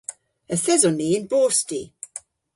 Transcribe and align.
Yth 0.53 0.69
eson 0.73 0.95
ni 0.97 1.09
yn 1.17 1.25
bosti. 1.31 1.81